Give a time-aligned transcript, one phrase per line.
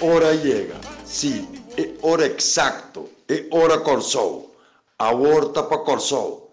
[0.00, 4.54] Hora llega, sí, es hora exacto, es hora Corsou.
[4.96, 6.50] Aborta para Corsou.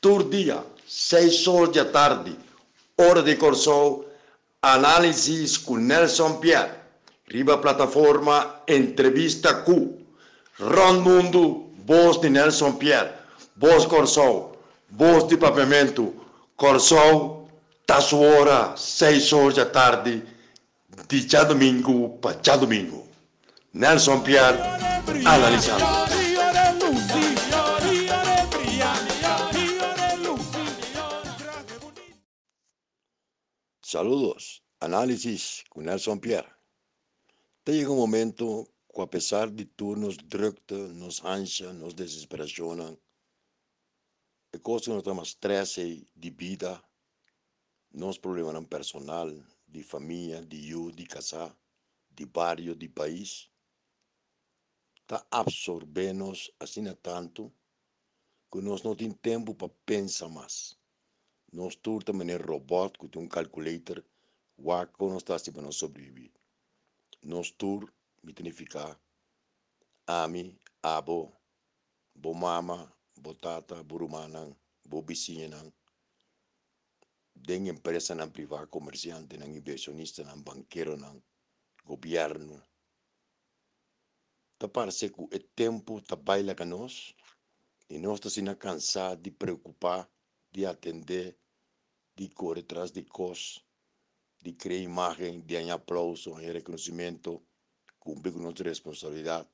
[0.00, 2.36] Tur dia, seis horas da tarde,
[2.96, 4.04] hora de Corsou,
[4.60, 6.72] análisis com Nelson Pierre.
[7.28, 9.96] Riba plataforma Entrevista Q.
[10.58, 13.12] Ron Mundo, voz de Nelson Pierre,
[13.56, 14.56] voz Corsou,
[14.90, 16.12] voz de Pavimento,
[16.56, 17.48] Corsou,
[17.86, 20.24] tá sua hora, seis horas da tarde,
[21.28, 23.06] já domingo para já domingo.
[23.72, 24.58] Nelson Pierre,
[25.26, 25.84] analisando.
[33.82, 36.48] Saludos, análisis con Nelson Pierre.
[37.64, 42.98] Te llega un momento que a pesar de turnos drukte, nos ansia, nos desesperacionan,
[44.52, 45.76] e cose nos más stress
[46.14, 46.82] de vida,
[47.90, 49.30] nos problemas personal,
[49.68, 51.54] de família, de eu, de casar,
[52.10, 53.50] de barrio, de país,
[55.02, 57.52] está absorvendo assim tanto
[58.50, 60.76] que nós não temos tempo para pensar mais.
[61.52, 64.04] Nós turta também robot que tem um calculator,
[64.58, 66.30] waco nós está assim para nós sobreviver.
[67.22, 67.92] Nós tur
[68.22, 68.98] me significa
[70.06, 71.32] ami, abo,
[72.14, 74.54] bo mama, bo tata, burumanang,
[74.84, 75.48] bo vizinha
[77.46, 81.22] den empresa nan privada comerciante nan inversionista nan banquero nan
[81.84, 82.62] governo
[84.58, 86.54] ta parece que o tempo ta baila
[87.88, 88.20] e nós
[89.22, 90.08] de preocupar
[90.52, 91.36] de atender
[92.16, 93.62] de correr atrás de coisas
[94.44, 97.42] de criar imagem de ganhar aplauso e reconhecimento
[97.98, 99.48] cumprir com nossa responsabilidade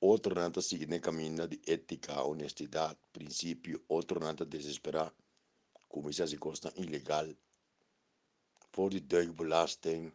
[0.00, 5.12] outro está seguindo caminho de ética honestidade princípio outro está desesperar
[5.96, 7.28] commissaris kosten illegal.
[8.74, 10.10] Voor die duikbelasting,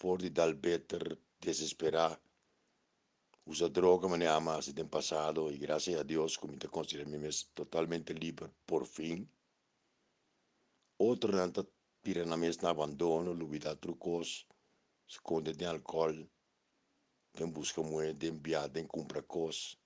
[0.00, 1.04] voor die dal beter
[1.46, 2.18] desesperar.
[3.50, 8.12] Usa droga me ama en pasado y gracias a Dios como te considero es totalmente
[8.14, 9.28] libre por fin.
[10.98, 11.64] Otro nanta
[12.02, 14.46] pirana mes na abandono, lubida trucos,
[15.08, 16.16] esconde de alcohol,
[17.32, 19.78] den busca mue, den via, den compra cos.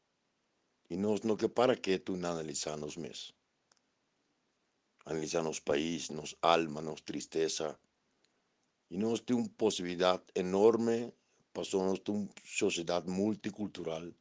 [0.89, 3.35] Y no, no que para que tú analizamos mes
[5.05, 7.79] analisar nos país, nos alma, nos tristeza.
[8.89, 11.13] Y nos tiene una posibilidad enorme
[11.53, 11.95] para una
[12.45, 14.15] sociedad multicultural.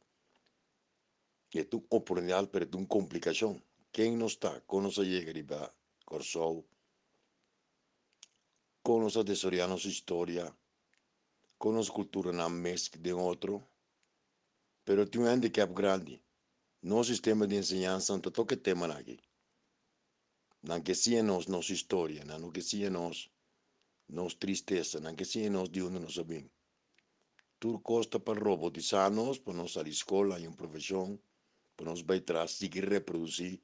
[1.50, 3.62] Y es una oportunidad, pero es una complicación.
[3.92, 4.60] ¿Quién no está?
[4.66, 5.72] Conoce llega a
[6.04, 6.64] Corsou,
[8.82, 9.48] conoce de su
[9.88, 10.54] historia,
[11.56, 13.62] conoce cultura na mezcla de otro,
[14.84, 16.20] pero tiene un handicap grande.
[16.82, 19.18] No sistema de enseñanza, no toque tema aquí
[20.82, 26.52] que sea nos historia, que sea nos tristeza, que sea nos de onde nos sabemos.
[27.58, 31.20] Tur costa para robotizarnos, para nos salir escola y una profesión,
[31.76, 33.60] para nos vai atrás, seguir reproducir,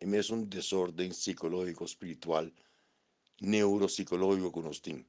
[0.00, 2.46] y es un desorden psicológico, espiritual,
[3.40, 5.06] neuropsicológico que nos tiene.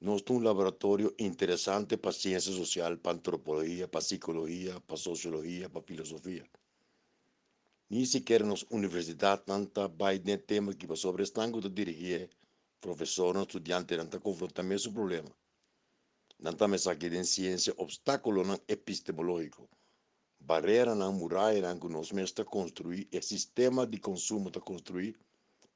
[0.00, 6.44] Nos un laboratorio interesante para ciencia social, para antropología, para psicología, para sociología, para filosofía
[7.92, 12.30] ni siquiera nos universidade tanta vai de tema que sobre estango de dirigir
[12.80, 15.30] professor estudiante não confronta mesmo problema.
[16.40, 19.68] Não tá mais aqui em ciência obstáculo não epistemológico.
[20.40, 25.14] Barreira não muralha que nós mesmos construir é sistema de consumo tá construir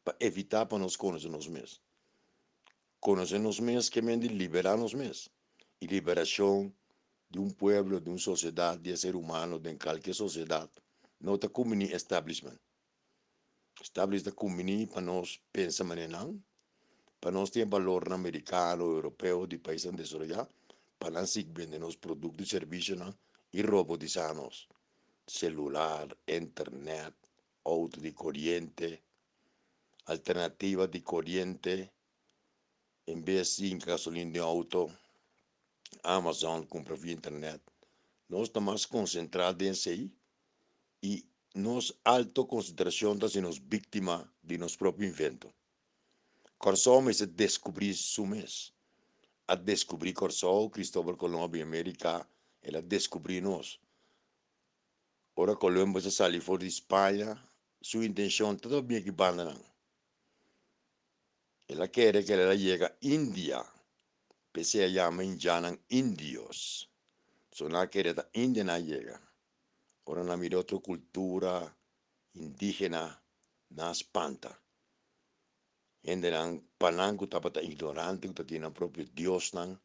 [0.03, 1.82] para evitar para nós conhecer nós mesmos
[2.99, 5.28] conhecer nós mesmos que de liberar nós mesmos
[5.82, 6.72] e liberação
[7.28, 10.72] de um povo de uma sociedade de ser humano de qualquer sociedade
[11.21, 12.59] nota kumini establishment.
[13.81, 16.43] Establish da kumini para nós pensa manenang,
[17.20, 20.52] para nós ter valor americano, europeu, de países desarrollados,
[20.99, 23.14] para nós vender nos produtos e serviços
[23.52, 24.69] e robotizarnos.
[25.26, 27.14] Celular, internet,
[27.64, 29.02] auto de corriente,
[30.06, 31.90] alternativa de corriente,
[33.06, 34.90] em vez de gasolina de auto,
[36.02, 37.61] Amazon compra via internet.
[38.29, 40.15] Nós estamos concentrados em aí
[41.00, 45.52] y nos alto consideración de nos víctima de nos propio invento.
[46.58, 48.72] Corsó es descubrir su mes.
[49.46, 52.28] A descubrir Corsó, Cristóbal Colón y América,
[52.62, 53.81] él a descubrirnos.
[55.37, 57.49] Ahora Colombo se salió fuera de España,
[57.81, 59.62] su intención todavía que abandonan.
[61.69, 63.64] Él quiere que él llegue a India,
[64.50, 66.90] pese a llamar indios.
[67.50, 69.14] Son la quiere que India no llega.
[69.14, 69.25] Ahora
[70.14, 71.76] na mira otra cultura
[72.35, 73.23] indígena
[73.70, 74.53] na espanta.
[76.05, 79.81] Gente nan panang que tapata ignorante que tiene propio Dios nan.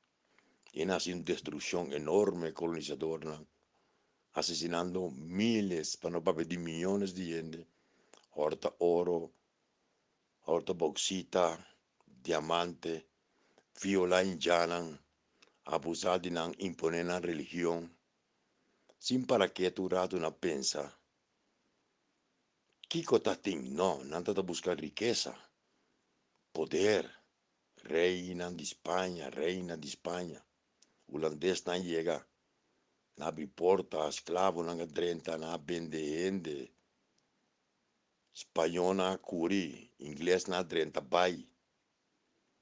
[0.74, 3.44] Y nace una destrucción enorme colonizadora,
[4.34, 7.68] asesinando miles, para no pedir millones de gente,
[8.36, 9.34] ahorita oro,
[10.46, 11.60] ahorita bauxita,
[12.24, 13.06] diamante,
[13.84, 14.80] viola indiana,
[15.66, 17.92] abusar de nan imponer religión,
[19.02, 20.96] sin para que tu rato una pensa,
[22.88, 25.34] Kiko tating, no, nada de buscar riqueza,
[26.52, 27.10] poder,
[27.78, 30.46] reina de España, reina de España,
[31.08, 32.28] holandés no llega,
[33.18, 36.72] na abrir porta, esclavo, na 30, na vende gente,
[38.36, 41.48] espanhol na curi, inglês na 30 bai,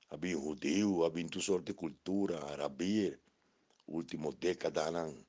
[0.09, 3.19] habia judeu, habia tu sorte de cultura, arabia,
[3.87, 5.28] último década, não.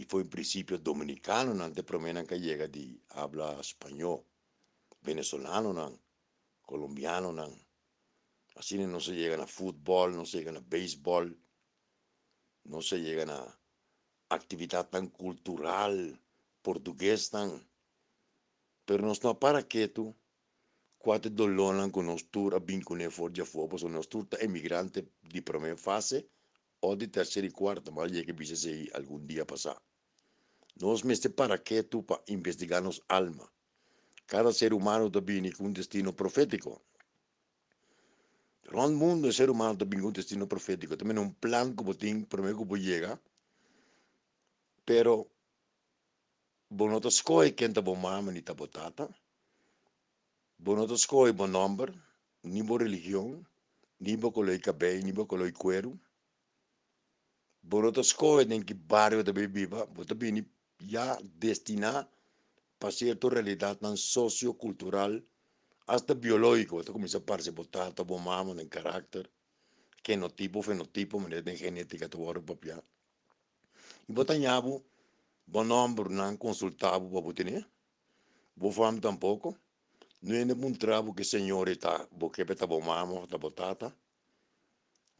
[0.00, 4.24] E foi em princípio dominicano, não te prometem que chega de habla espanhol,
[5.02, 5.92] venezolano, não,
[6.62, 7.52] colombiano, não,
[8.56, 11.26] assim não se chega na futebol, não se chega na beisebol,
[12.64, 13.38] não se chega na
[14.30, 15.92] atividade tão cultural,
[16.62, 17.60] português, tão,
[18.86, 20.16] pero nós não para quieto,
[20.98, 24.42] quatro dolonan com nós tour a bem com for de fogo, so nós tour tá
[24.42, 26.26] emigrante de primeira fase
[26.80, 29.89] ou de terceira e quarta, mas é que se algum dia passar.
[30.78, 33.48] Nós meste para quieto para investigar nos alma.
[34.26, 36.80] Cada ser humano também com um destino profético.
[38.62, 40.94] Todo mundo é ser humano com um destino profético.
[41.18, 43.20] Um plano que tem, primeiro que chega,
[44.84, 45.26] pero
[46.72, 49.12] Bonoto escolhe quem tá bom mama ni tá botata.
[50.56, 51.92] Bonoto escolhe bom número,
[52.44, 53.44] ni boa religião,
[53.98, 55.98] ni boa coloi cabelo, ni boa coloi cuero.
[57.60, 60.46] Bonoto escolhe nem que barrio da viva, bota bem
[60.86, 62.08] já destinar
[62.78, 65.20] para certa realidade não sociocultural,
[65.86, 69.30] hasta biológico, bota começa a parecer botata, bom mama, nem caráter,
[70.06, 72.82] genotipo, fenotipo, maneira de genética, tu ora papia.
[74.08, 74.84] E bota nhabo,
[75.46, 77.66] bom número não consultava para botar
[78.56, 79.56] Bo fam tampoco.
[80.22, 83.96] No é um trabalho que senhor está, porque está bom mama, está botata.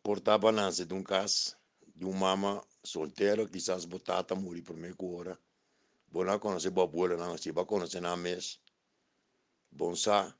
[0.02, 1.56] Portava nasce de um caso,
[1.96, 5.38] de uma mama solteira, quizás botata morri por meia hora.
[6.12, 8.60] Bom não conhece boa abuela, não, se vai conhecer na mês.
[9.70, 10.36] Bom sa,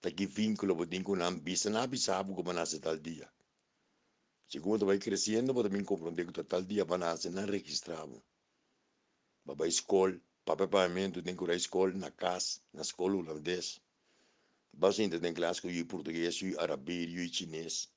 [0.00, 3.28] tá que vínculo, vou ter com uma bisa, na bisa, como nasce tal dia.
[4.46, 8.22] Segundo vai crescendo, vou também compreender que tal dia vai nascer, não registrava.
[9.44, 13.80] Baba escola, papel pagamento, tem que ir à escola, na casa, na escola holandês.
[14.72, 17.92] Basta ainda tem classe com português, árabe, o chinês.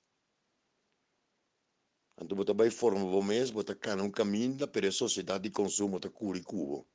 [2.20, 6.00] Então, você vai formar o mês, você cana um caminho para a sociedade de consumo,
[6.00, 6.88] da curicubo.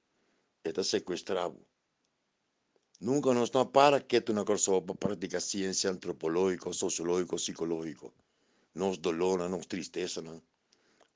[0.69, 1.57] Está sequestrado.
[3.01, 8.11] Nunca nós não para que tu para praticar ciência antropológica, sociológica, psicológica.
[8.75, 10.43] Nos dolor, nos tristeza, não.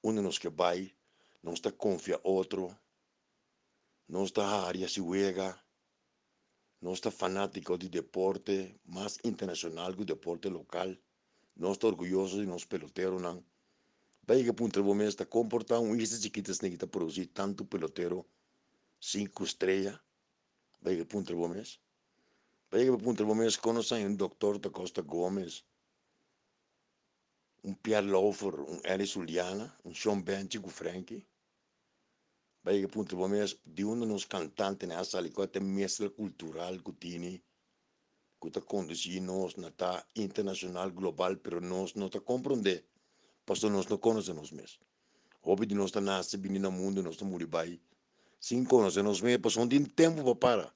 [0.05, 0.95] Onde nos que vai,
[1.43, 2.77] nós está confia outro.
[4.09, 5.59] Nós está área se juega.
[6.81, 10.95] Nós está fanático de deporte mais internacional que deporte local.
[11.57, 13.45] Nós está orgulhoso de nós peloteiros, não.
[14.27, 18.25] Vai que punto o mês está comportando um isso chiquitas nem está produzir tanto peloteiro
[19.01, 19.45] cinco
[21.35, 21.81] o mês.
[22.71, 25.65] Vai que punto o mês conhecem um doutor da Costa Gomes,
[27.65, 31.27] um Pierre Lofer, um Elis Juliana, um Sean Bench com Frankie.
[32.63, 36.93] Vai que punto o mês de dos cantantes nessa ali que é mestre cultural que
[36.93, 37.43] tem
[38.41, 42.87] que está conduzindo nós na tá internacional global, pero nós não está compreender,
[43.45, 44.83] pastor nós não conhecemos mesmo.
[45.43, 47.79] Houve de nós está nasce bem no mundo, nós estamos vai
[48.41, 50.75] sem conhecer nós mesmos, pastor não tem tempo para parar.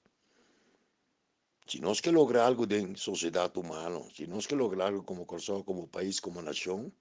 [1.67, 5.65] Se nós que lograr algo de sociedade humana, se nós que lograr algo como corso,
[5.65, 6.93] como país, como nação,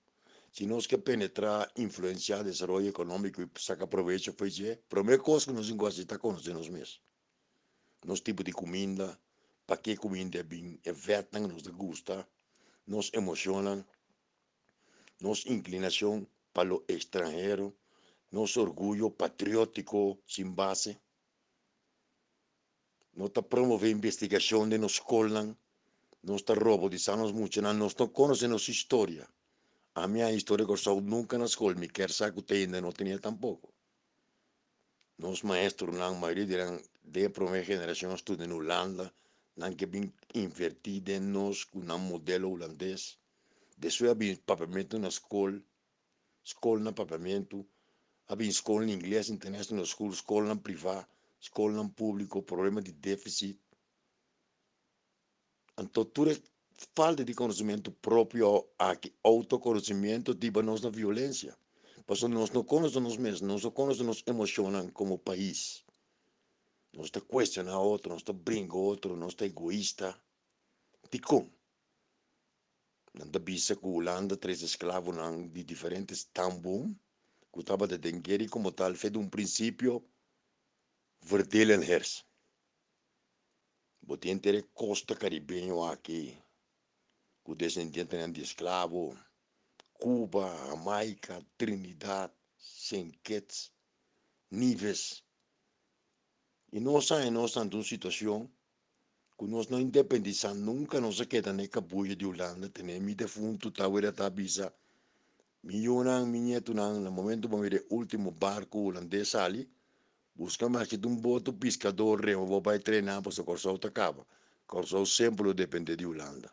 [0.54, 5.52] se nós que penetrar, influenciar desenvolvimento econômico e sacar proveito, foi a primeira coisa que
[5.52, 7.02] nós encontramos conhecer nós mesmos.
[8.06, 9.20] Nosso tipo de comida,
[9.68, 12.26] para que comida é bem, é nos gusta,
[12.88, 13.86] nos emociona,
[15.20, 17.76] nossa inclinação para o estrangeiro,
[18.34, 21.00] nosso orgulho patriótico sem base.
[23.16, 25.56] Nós está promover investigação de nos escola,
[26.24, 29.30] nós está robotizando muito, nós não conhecemos nossa história.
[29.94, 33.72] A minha história eu nunca na escola, me quer saber que ainda não tinha tampouco.
[35.20, 39.14] Nos maestros, na maioria dirão, de primeira geração estudam na Holanda,
[39.56, 43.16] não que bem invertido em nós com um modelo holandês.
[43.78, 45.62] Depois havia papamento na escola,
[46.44, 47.64] escola na papamento,
[48.28, 50.12] havia escola em inglês, international school,
[50.56, 51.08] privada,
[51.40, 52.92] escola na público, problema de
[56.06, 56.42] tudo é
[56.96, 61.58] falta de conhecimento próprio, aqui, autoconhecimento, tipo nossa violência.
[62.06, 65.84] Pues nós não conhecemos mesmos, nós não conhecemos emocionam como país.
[66.94, 70.16] Nós está questiona outro, nós está brinca outro, nós está egoísta.
[71.10, 71.50] Ticum.
[73.14, 75.16] Nanda bisa que Holanda três escravos
[75.52, 76.96] de diferentes tambum,
[77.54, 80.04] que estava de dengueri como tal, fez um princípio
[81.22, 82.26] verdelen hers.
[84.02, 86.38] Botem ter costa caribenho aqui,
[87.44, 89.18] com descendente de escravo,
[89.94, 93.72] Cuba, Jamaica, Trinidad, Saint Kitts,
[94.52, 95.24] Nives.
[96.72, 98.52] E nós estamos nós em uma situação
[99.38, 104.74] que nós não independizamos nunca, nós queda na cabuia de Holanda, temos defunto, tawera tabisa,
[105.64, 109.70] milhões, minheto, no momento o último barco holandês ali,
[110.36, 114.28] busca mais que um boto pescador, remo, vai treinar para o corso acaba.
[114.68, 116.52] Corso sempre depende de Holanda.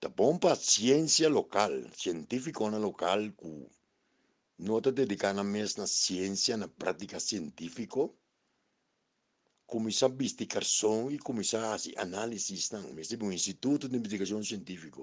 [0.00, 3.66] Tá bom para ciência local, científico na local, que
[4.58, 8.10] não está mais na ciência, na prática científica,
[9.66, 15.02] começar a investigação e começar a análise, não, é um instituto de investigação científica.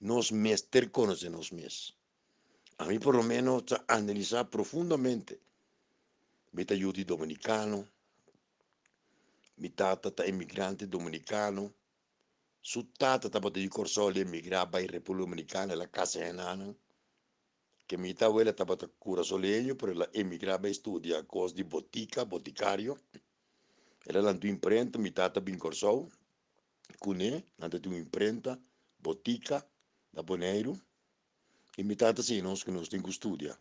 [0.00, 1.96] Nós mestres conhecemos mesmos.
[2.78, 5.40] A mim, por lo menos, analisar profundamente.
[6.52, 7.88] Me ajuda dominicano,
[9.56, 11.72] mi tata é imigrante dominicano,
[12.66, 16.74] su tata estaba de corsole emigraba in Repubblica Dominicana la casa enana
[17.86, 22.24] che mi abuela estaba de cura soleño pero la emigraba e studia cos di botica
[22.24, 22.96] boticario
[24.02, 26.10] era la tu imprenta mi tata bin corso
[26.98, 28.58] cune nanda tu imprenta
[28.96, 29.62] botica
[30.14, 30.72] da boneiro
[31.76, 33.54] e mi tata sì non che non sto studia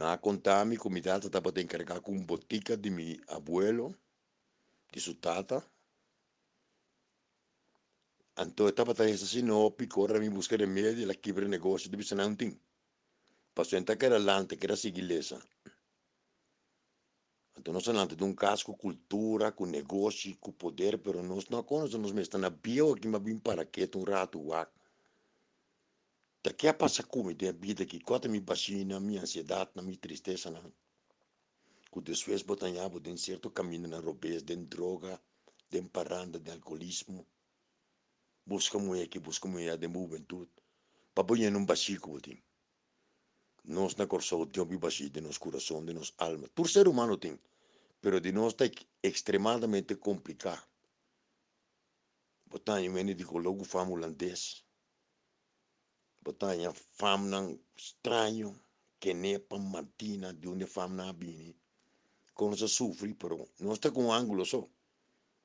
[0.00, 3.86] na contami come mi tata estaba de encargar con botica di mi abuelo
[4.92, 5.58] di su tata
[8.36, 12.16] Então, eu estava assim, não, picora, me buscar de meio, ela quebra negócio, de bisa
[12.16, 12.58] não tem.
[13.54, 15.40] Passou então que era lante, que era sigilesa.
[17.56, 22.12] Então, nós falamos de um casco, cultura, com negócio, com poder, pero nós não conhecemos,
[22.12, 24.70] nós estamos na bio aqui, mas bem para que um rato, uac.
[26.42, 30.50] Daqui a passar como, de a vida aqui, quanto me baixina, minha ansiedade, minha tristeza,
[30.50, 30.72] não.
[31.90, 35.18] Que depois botanhava de um certo caminho na robês, de droga,
[35.70, 37.26] de paranda, de alcoolismo
[38.46, 40.50] busca mulher que busca mulher de juventude
[41.14, 42.42] para pôr num basículo tem
[43.64, 44.66] nós na corso tem um
[45.10, 46.48] de nos coração de nos alma.
[46.54, 47.38] Todo ser humano tem
[48.00, 48.66] pero de nós está
[49.02, 50.62] extremadamente complicado.
[52.46, 54.64] Botar em mene de logo fama holandês
[56.24, 58.58] botar em fama estranho
[58.98, 61.54] que nepa martina de onde fama na bini
[62.32, 64.66] quando se sofre pero nós está com ângulo só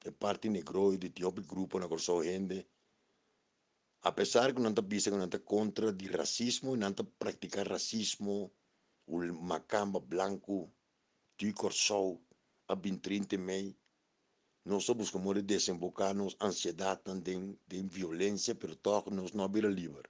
[0.01, 2.65] de parte negroide de outro grupo na corso gente
[4.01, 8.51] a pesar que não está que não está contra de racismo, não está praticar racismo,
[9.05, 10.71] o macamba branco,
[11.37, 12.21] de corsol,
[12.67, 13.75] a 30 mei,
[14.63, 19.65] nós somos como de desembocar nos ansiedade, de, de violência, pero toque nós não abrir
[19.65, 20.09] livre.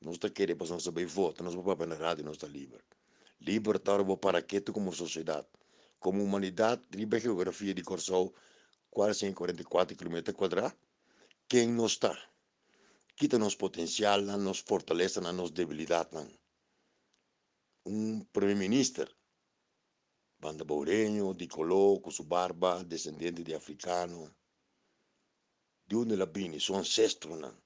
[0.00, 2.82] Nós está querendo para nós saber voto, nós vamos para na rádio, nós está livre.
[3.40, 5.46] Libertar o paraquete como sociedade,
[6.00, 8.34] como humanidade, livre geografia de corsol,
[8.90, 10.76] quase 44 km quadrados,
[11.48, 12.16] quem não está?
[13.16, 16.10] Quita-nos potencial, nos fortalece, nos debilidade.
[17.86, 19.14] Um primeiro-ministro,
[20.38, 24.34] banda Bourenho, de Colô, com sua barba, descendente de africano,
[25.86, 27.64] de onde ela vem, seu ancestro, não?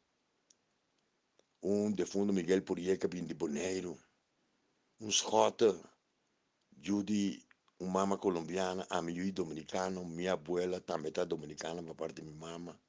[1.62, 3.98] um defundo Miguel Purieca, vem de Boneiro,
[5.00, 5.78] um escota,
[6.70, 6.92] de
[7.80, 12.36] uma mama colombiana, a minha dominicano, minha abuela também está dominicana, por parte de minha
[12.36, 12.80] mama.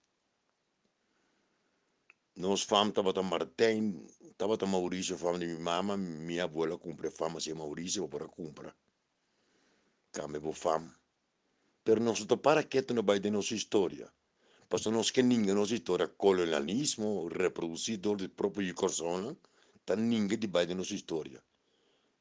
[2.35, 4.05] Nós fam tava ta Martin,
[4.37, 8.73] tava ta Maurício fam de minha mama, minha abuela cumpre fama se Maurício para compra.
[10.11, 10.89] Came bo fam.
[11.83, 14.11] Pero nós to para que não vai de nossa história.
[14.69, 19.35] Porque nós que ninguém nossa história colonialismo, reproduzido de próprio coração,
[19.83, 21.41] tá ninguém de vai de nossa história.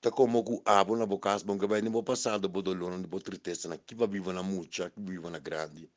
[0.00, 3.76] Tá como que abo na boca bom que vai no passado, bo dolor, bo tristeza,
[3.78, 5.90] que vai viver na mucha, que vive na grande.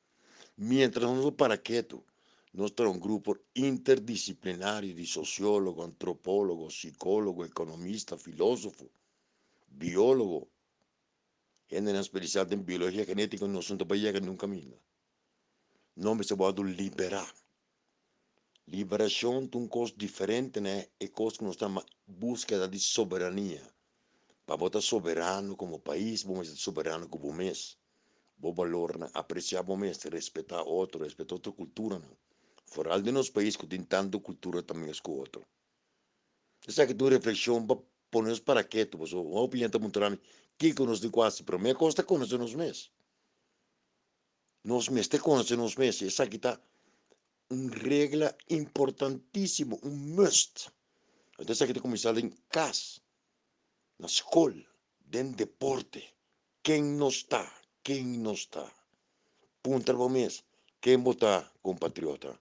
[0.57, 2.03] Mientras nós para quieto,
[2.53, 8.91] nós temos um grupo interdisciplinário de sociólogo, antropólogo, psicólogo, economista, filósofo,
[9.69, 10.49] biólogo.
[11.69, 14.77] Gente especializada em biologia genética, nós não trabalhamos num caminho.
[15.95, 17.33] Nome se pode liberar.
[18.67, 20.87] Liberação de um coisa diferente, né?
[20.99, 23.65] É coisa que nós estamos búsqueda de soberania.
[24.45, 27.77] Para botar soberano como país, vamos ser soberano como mês.
[28.37, 32.30] Vou valor, apreciar o mês, respeitar outro, respeitar outra cultura, não
[32.73, 35.45] Fora de nosso país que tem tanta cultura também é com outro.
[36.65, 37.77] Essa que tu reflexão para
[38.09, 40.21] poner para tu você, uma opinião tá muito grande,
[40.57, 42.89] que conosco de quase, para costa conhecer nos meses.
[44.63, 46.57] Nos meses, te conhecer nos meses, essa aqui tá
[47.49, 50.71] uma regra importantíssima, um must.
[51.39, 53.01] Então essa aqui tem começado em casa,
[53.99, 54.63] na escola,
[55.01, 56.01] dentro deporte,
[56.63, 57.43] quem não está,
[57.83, 58.71] quem não está.
[59.61, 60.41] Punta ao mês,
[60.79, 62.39] quem botar compatriota.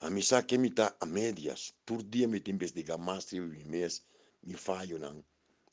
[0.00, 0.54] A mim sabe que
[1.00, 1.74] a médias.
[1.84, 4.04] Todo dia me tem investigar mais de um mês.
[4.42, 5.24] Me falho, não.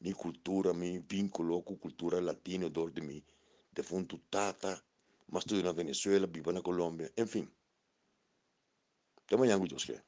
[0.01, 3.23] Minha cultura, meu vínculo com a cultura latina dor de mim.
[3.71, 4.81] De fundo, tata.
[5.27, 7.11] Mas tudo na Venezuela, vivo na Colômbia.
[7.15, 7.47] Enfim.
[9.25, 10.03] Até amanhã, Deus quer.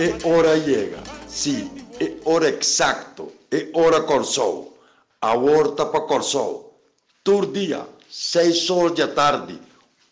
[0.00, 0.96] É hora chega,
[1.28, 4.78] sim, é hora exacto, é hora Corsou.
[5.20, 6.80] A horta para Corsou.
[7.22, 9.60] Todo dia, seis horas da tarde,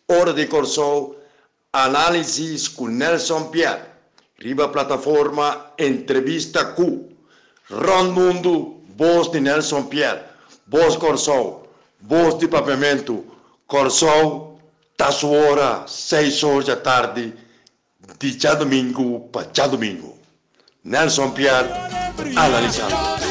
[0.06, 1.18] hora de Corsou,
[1.72, 3.80] análise com Nelson Pierre.
[4.38, 7.08] Riba plataforma Entrevista Q.
[7.70, 10.20] Ron Mundo, voz de Nelson Pierre.
[10.66, 11.66] Voz Corsou,
[11.98, 13.24] voz de pavimento.
[13.66, 14.60] Corsou,
[14.98, 17.47] tá sua hora, seis horas da tarde
[18.16, 20.16] di già domingo, pa già domingo.
[20.82, 21.68] Nelson Pierre,
[22.34, 23.27] analizzando.